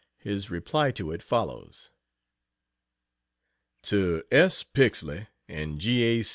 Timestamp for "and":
5.47-5.77